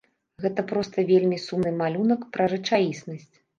[0.45, 3.33] Гэта проста вельмі сумны малюнак пра рэчаіснасць.